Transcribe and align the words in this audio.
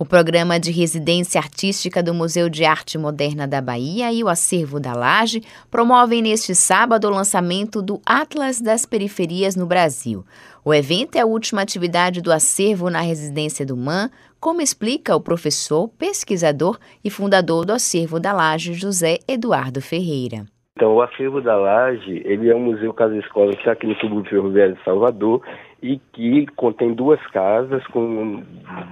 O 0.00 0.06
programa 0.06 0.58
de 0.58 0.72
residência 0.72 1.38
artística 1.38 2.02
do 2.02 2.14
Museu 2.14 2.48
de 2.48 2.64
Arte 2.64 2.96
Moderna 2.96 3.46
da 3.46 3.60
Bahia 3.60 4.10
e 4.10 4.24
o 4.24 4.28
Acervo 4.28 4.80
da 4.80 4.94
Laje 4.94 5.42
promovem 5.70 6.22
neste 6.22 6.54
sábado 6.54 7.06
o 7.06 7.10
lançamento 7.10 7.82
do 7.82 8.00
Atlas 8.06 8.62
das 8.62 8.86
Periferias 8.86 9.54
no 9.54 9.66
Brasil. 9.66 10.24
O 10.64 10.72
evento 10.72 11.16
é 11.16 11.20
a 11.20 11.26
última 11.26 11.60
atividade 11.60 12.22
do 12.22 12.32
acervo 12.32 12.88
na 12.88 13.02
residência 13.02 13.66
do 13.66 13.76
MAN, 13.76 14.08
como 14.40 14.62
explica 14.62 15.14
o 15.14 15.20
professor, 15.20 15.90
pesquisador 15.98 16.78
e 17.04 17.10
fundador 17.10 17.66
do 17.66 17.74
Acervo 17.74 18.18
da 18.18 18.32
Laje, 18.32 18.72
José 18.72 19.18
Eduardo 19.28 19.82
Ferreira. 19.82 20.46
Então, 20.78 20.94
o 20.94 21.02
Acervo 21.02 21.42
da 21.42 21.54
Laje, 21.58 22.22
ele 22.24 22.48
é 22.48 22.56
um 22.56 22.60
museu 22.60 22.94
casa-escola 22.94 23.52
que 23.52 23.58
está 23.58 23.72
aqui 23.72 23.86
no 23.86 23.94
subúrbio 23.96 24.30
ferroviário 24.30 24.76
de 24.76 24.82
Salvador 24.82 25.42
e 25.82 25.98
que 26.12 26.46
contém 26.56 26.94
duas 26.94 27.20
casas 27.28 27.86
com 27.88 28.42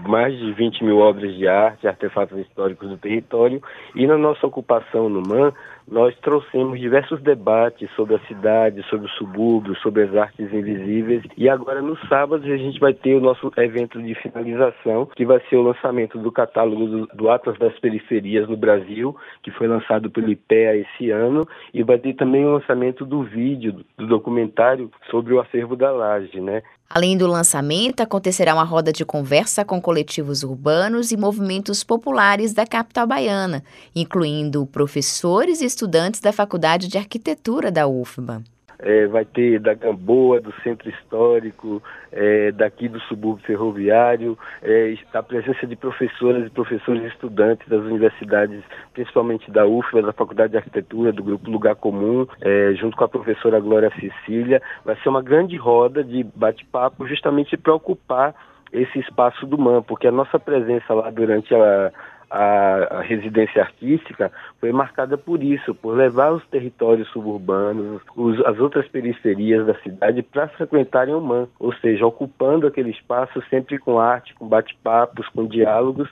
mais 0.06 0.36
de 0.38 0.52
20 0.52 0.84
mil 0.84 0.98
obras 0.98 1.34
de 1.34 1.46
arte, 1.46 1.86
artefatos 1.86 2.38
históricos 2.38 2.88
do 2.88 2.96
território. 2.96 3.62
E 3.94 4.06
na 4.06 4.16
nossa 4.16 4.46
ocupação 4.46 5.08
no 5.08 5.22
MAN, 5.22 5.52
nós 5.90 6.14
trouxemos 6.20 6.78
diversos 6.78 7.20
debates 7.22 7.90
sobre 7.96 8.16
a 8.16 8.18
cidade, 8.20 8.82
sobre 8.88 9.06
o 9.06 9.10
subúrbio, 9.10 9.74
sobre 9.76 10.02
as 10.02 10.14
artes 10.14 10.52
invisíveis. 10.52 11.22
E 11.36 11.48
agora, 11.48 11.80
no 11.80 11.96
sábado, 12.08 12.44
a 12.44 12.56
gente 12.56 12.78
vai 12.78 12.92
ter 12.92 13.14
o 13.14 13.20
nosso 13.20 13.50
evento 13.56 14.00
de 14.02 14.14
finalização, 14.14 15.06
que 15.06 15.24
vai 15.24 15.40
ser 15.48 15.56
o 15.56 15.62
lançamento 15.62 16.18
do 16.18 16.30
catálogo 16.30 16.86
do, 16.86 17.06
do 17.06 17.30
Atlas 17.30 17.58
das 17.58 17.78
Periferias 17.78 18.48
no 18.48 18.56
Brasil, 18.56 19.16
que 19.42 19.50
foi 19.50 19.66
lançado 19.66 20.10
pelo 20.10 20.30
IPEA 20.30 20.76
esse 20.76 21.10
ano, 21.10 21.48
e 21.72 21.82
vai 21.82 21.98
ter 21.98 22.14
também 22.14 22.44
o 22.44 22.52
lançamento 22.52 23.06
do 23.06 23.22
vídeo, 23.22 23.84
do 23.96 24.06
documentário 24.06 24.90
sobre 25.10 25.32
o 25.32 25.40
acervo 25.40 25.74
da 25.74 25.90
Laje, 25.90 26.40
né? 26.40 26.62
Além 26.90 27.18
do 27.18 27.26
lançamento, 27.26 28.00
acontecerá 28.00 28.54
uma 28.54 28.64
roda 28.64 28.90
de 28.92 29.04
conversa 29.04 29.64
com 29.64 29.80
coletivos 29.80 30.42
urbanos 30.42 31.12
e 31.12 31.16
movimentos 31.16 31.84
populares 31.84 32.54
da 32.54 32.66
capital 32.66 33.06
baiana, 33.06 33.62
incluindo 33.94 34.64
professores 34.66 35.60
e 35.60 35.66
estudantes 35.66 36.20
da 36.20 36.32
Faculdade 36.32 36.88
de 36.88 36.96
Arquitetura 36.96 37.70
da 37.70 37.86
UFBA 37.86 38.42
é, 38.78 39.06
vai 39.06 39.24
ter 39.24 39.58
da 39.58 39.74
Gamboa, 39.74 40.40
do 40.40 40.52
Centro 40.62 40.88
Histórico, 40.88 41.82
é, 42.12 42.52
daqui 42.52 42.88
do 42.88 43.00
subúrbio 43.00 43.44
ferroviário, 43.44 44.38
é, 44.62 44.94
a 45.12 45.22
presença 45.22 45.66
de 45.66 45.76
professoras 45.76 46.46
e 46.46 46.50
professores 46.50 47.04
estudantes 47.12 47.68
das 47.68 47.80
universidades, 47.80 48.62
principalmente 48.92 49.50
da 49.50 49.66
UFBA, 49.66 50.02
da 50.02 50.12
Faculdade 50.12 50.52
de 50.52 50.58
Arquitetura, 50.58 51.12
do 51.12 51.22
Grupo 51.22 51.50
Lugar 51.50 51.74
Comum, 51.74 52.26
é, 52.40 52.72
junto 52.74 52.96
com 52.96 53.04
a 53.04 53.08
professora 53.08 53.60
Glória 53.60 53.90
Cecília. 53.98 54.62
Vai 54.84 54.96
ser 54.96 55.08
uma 55.08 55.22
grande 55.22 55.56
roda 55.56 56.04
de 56.04 56.22
bate-papo 56.34 57.06
justamente 57.06 57.56
para 57.56 57.74
ocupar 57.74 58.34
esse 58.72 58.98
espaço 58.98 59.46
do 59.46 59.58
MAN, 59.58 59.82
porque 59.82 60.06
a 60.06 60.12
nossa 60.12 60.38
presença 60.38 60.92
lá 60.92 61.10
durante 61.10 61.54
a 61.54 61.90
a, 62.30 62.98
a, 62.98 63.00
residência 63.00 63.62
artística 63.62 64.30
foi 64.60 64.72
marcada 64.72 65.16
por 65.16 65.42
isso, 65.42 65.74
por 65.74 65.96
levar 65.96 66.32
os 66.32 66.46
territórios 66.46 67.08
suburbanos, 67.08 68.02
os, 68.16 68.40
as 68.44 68.58
outras 68.58 68.86
periferias 68.88 69.66
da 69.66 69.74
cidade 69.80 70.22
para 70.22 70.48
frequentarem 70.48 71.14
o 71.14 71.20
MAN, 71.20 71.48
ou 71.58 71.72
seja, 71.74 72.06
ocupando 72.06 72.66
aquele 72.66 72.90
espaço 72.90 73.42
sempre 73.48 73.78
com 73.78 73.98
arte, 73.98 74.34
com 74.34 74.46
bate-papos, 74.46 75.28
com 75.28 75.46
diálogos, 75.46 76.08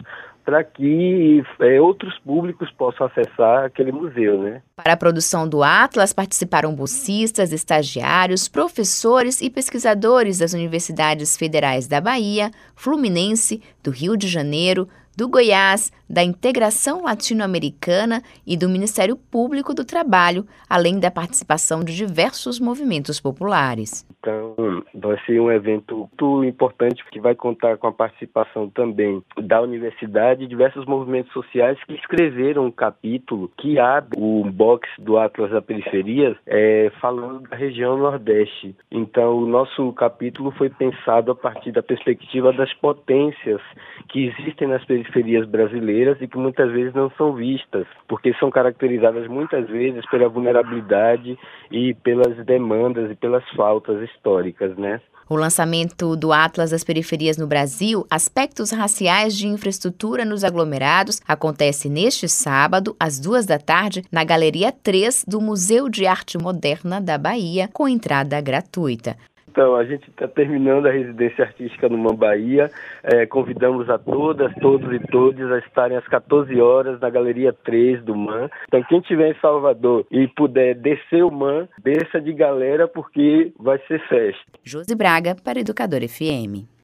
para 0.47 0.62
que 0.62 1.42
é, 1.59 1.81
outros 1.81 2.17
públicos 2.20 2.70
possam 2.70 3.09
acessar 3.09 3.64
aquele 3.64 3.91
museu, 3.91 4.41
né? 4.41 4.62
Para 4.77 4.92
a 4.92 4.97
produção 4.97 5.48
do 5.48 5.61
Atlas 5.61 6.12
participaram 6.12 6.72
bolsistas, 6.72 7.53
estagiários, 7.53 8.47
professores 8.47 9.41
e 9.41 9.50
pesquisadores 9.50 10.39
das 10.39 10.53
universidades 10.55 11.37
federais 11.37 11.89
da 11.89 12.00
Bahia, 12.00 12.53
Fluminense, 12.77 13.61
do 13.83 13.91
Rio 13.91 14.17
de 14.17 14.28
Janeiro, 14.28 14.89
do 15.17 15.28
Goiás, 15.28 15.91
da 16.09 16.22
Integração 16.22 17.03
Latino-Americana 17.03 18.22
e 18.47 18.56
do 18.56 18.69
Ministério 18.69 19.17
Público 19.17 19.75
do 19.75 19.84
Trabalho, 19.84 20.47
além 20.69 21.00
da 21.00 21.11
participação 21.11 21.83
de 21.83 21.97
diversos 21.97 22.61
movimentos 22.61 23.21
populares. 23.21 24.06
Então, 24.21 24.54
vai 24.94 25.19
ser 25.25 25.41
um 25.41 25.50
evento 25.50 25.97
muito 25.97 26.44
importante 26.44 27.04
que 27.10 27.21
vai 27.21 27.34
contar 27.34 27.77
com 27.78 27.87
a 27.87 27.93
participação 27.93 28.69
também 28.69 29.22
da 29.41 29.60
universidade 29.60 30.44
e 30.44 30.49
diversos 30.49 30.84
movimentos 30.84 31.33
sociais 31.33 31.78
que 31.84 31.94
escreveram 31.94 32.66
um 32.66 32.71
capítulo 32.71 33.50
que 33.56 33.78
abre 33.78 34.19
o 34.19 34.44
box 34.44 34.88
do 34.98 35.19
Atlas 35.19 35.50
da 35.50 35.62
Periferia 35.62 36.37
é, 36.47 36.91
falando 37.00 37.48
da 37.48 37.56
região 37.56 37.97
Nordeste. 37.97 38.75
Então, 38.91 39.38
o 39.38 39.47
nosso 39.47 39.93
capítulo 39.93 40.50
foi 40.53 40.71
pensado 40.71 41.31
a 41.31 41.34
partir 41.34 41.72
da 41.72 41.83
perspectiva 41.83 42.53
das 42.53 42.72
potências 42.75 43.60
que 44.09 44.27
existem 44.27 44.69
nas 44.69 44.84
periferias 45.06 45.47
brasileiras 45.49 46.19
e 46.21 46.27
que 46.27 46.37
muitas 46.37 46.71
vezes 46.72 46.94
não 46.94 47.11
são 47.17 47.34
vistas, 47.34 47.87
porque 48.09 48.34
são 48.34 48.50
caracterizadas 48.50 49.27
muitas 49.28 49.69
vezes 49.69 50.05
pela 50.11 50.28
vulnerabilidade 50.28 51.39
e 51.71 51.94
pelas 51.94 52.37
demandas 52.44 53.11
e 53.11 53.15
pelas 53.15 53.49
faltas 53.50 54.03
históricas, 54.03 54.77
né? 54.77 55.00
O 55.28 55.34
lançamento 55.34 56.15
do 56.15 56.33
Atlas 56.33 56.71
das 56.71 56.84
Periferias 56.84 57.37
no 57.37 57.49
Brasil, 57.49 58.06
Aspectos 58.09 58.71
Raciais 58.71 59.37
de 59.37 59.49
Infraestrutura 59.49 60.25
nos 60.25 60.45
Aglomerados, 60.45 61.21
acontece 61.27 61.89
neste 61.89 62.28
sábado, 62.28 62.95
às 62.99 63.19
duas 63.19 63.45
da 63.45 63.59
tarde, 63.59 64.05
na 64.12 64.22
Galeria 64.22 64.71
3 64.71 65.25
do 65.27 65.41
Museu 65.41 65.89
de 65.89 66.06
Arte 66.06 66.39
Moderna 66.39 67.00
da 67.00 67.19
Bahia, 67.19 67.69
com 67.72 67.89
entrada 67.89 68.41
gratuita. 68.41 69.16
Então, 69.56 69.75
a 69.75 69.87
gente 69.87 70.11
está 70.11 70.28
terminando 70.28 70.84
a 70.84 70.91
residência 70.91 71.43
artística 71.43 71.89
no 71.89 71.97
Mambaía. 71.97 72.71
É, 73.03 73.25
convidamos 73.25 73.89
a 73.89 73.97
todas, 73.97 74.55
todos 74.56 74.93
e 74.93 74.99
todas 75.06 75.50
a 75.50 75.59
estarem 75.61 75.97
às 75.97 76.06
14 76.09 76.61
horas 76.61 77.00
na 77.00 77.09
Galeria 77.09 77.55
3 77.65 78.05
do 78.05 78.15
MAN. 78.15 78.50
Então, 78.69 78.83
quem 78.83 78.99
estiver 78.99 79.31
em 79.31 79.41
Salvador 79.41 80.05
e 80.11 80.28
puder 80.28 80.75
descer 80.75 81.25
o 81.25 81.31
MAN, 81.31 81.66
desça 81.83 82.21
de 82.21 82.34
galera 82.34 82.87
porque 82.87 83.50
vai 83.59 83.78
ser 83.89 83.99
festa. 84.06 84.45
Josi 84.62 84.95
Braga, 84.95 85.34
para 85.43 85.59
Educador 85.59 86.06
FM. 86.06 86.75